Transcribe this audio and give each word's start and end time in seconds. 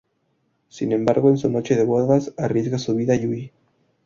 Sin 0.67 0.93
embargo, 0.93 1.29
en 1.29 1.37
su 1.37 1.47
noche 1.47 1.75
de 1.75 1.85
bodas, 1.85 2.33
arriesga 2.35 2.79
su 2.79 2.95
vida 2.95 3.15
y 3.15 3.27
huye. 3.27 3.53